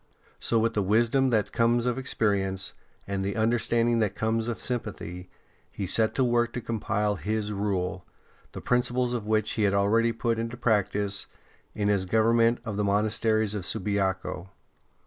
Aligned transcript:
So 0.39 0.57
with 0.57 0.73
the 0.73 0.81
wisdom 0.81 1.29
that 1.29 1.51
comes 1.51 1.85
of 1.85 1.99
experience 1.99 2.73
and 3.05 3.23
the 3.23 3.35
understanding 3.35 3.99
that 3.99 4.15
comes 4.15 4.47
of 4.47 4.59
sympathy, 4.59 5.29
he 5.73 5.85
set 5.85 6.15
to 6.15 6.23
work 6.23 6.53
to 6.53 6.59
compile 6.61 7.17
his 7.17 7.51
Rule, 7.53 8.03
the 8.53 8.61
principles 8.61 9.13
of 9.13 9.27
which 9.27 9.51
he 9.51 9.61
had 9.61 9.75
already 9.75 10.11
put 10.11 10.39
into 10.39 10.57
practice 10.57 11.27
in 11.75 11.87
his 11.87 12.05
govern 12.07 12.37
ment 12.37 12.59
of 12.65 12.77
the 12.77 12.83
monasteries 12.83 13.53
of 13.53 13.63
Subiaco. 13.63 14.49